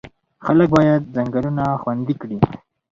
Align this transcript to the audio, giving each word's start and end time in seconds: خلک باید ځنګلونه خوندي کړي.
خلک 0.45 0.67
باید 0.75 1.01
ځنګلونه 1.15 1.63
خوندي 1.81 2.13
کړي. 2.21 2.37